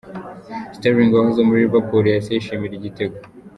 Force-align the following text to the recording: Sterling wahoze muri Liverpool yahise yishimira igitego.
Sterling 0.75 1.11
wahoze 1.15 1.41
muri 1.43 1.63
Liverpool 1.63 2.03
yahise 2.07 2.31
yishimira 2.31 2.73
igitego. 2.75 3.15